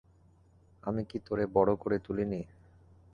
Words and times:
আমি 0.83 1.01
কি 1.05 1.17
তোরে 1.19 1.45
বড় 1.55 1.71
করে 1.75 1.97
তুলিনি? 1.99 2.41